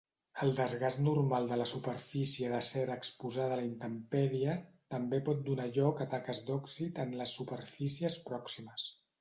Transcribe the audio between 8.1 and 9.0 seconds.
pròximes.